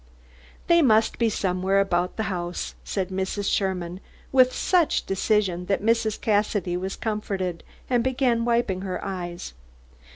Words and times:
"They 0.65 0.81
must 0.81 1.19
be 1.19 1.29
somewhere 1.29 1.79
about 1.79 2.17
the 2.17 2.23
house," 2.23 2.73
said 2.83 3.09
Mrs. 3.09 3.53
Sherman, 3.55 3.99
with 4.31 4.51
such 4.51 5.05
decision 5.05 5.67
that 5.67 5.83
Mrs. 5.83 6.19
Cassidy 6.19 6.75
was 6.75 6.95
comforted, 6.95 7.63
and 7.87 8.03
began 8.03 8.43
wiping 8.43 8.81
her 8.81 8.99
eyes. 9.05 9.53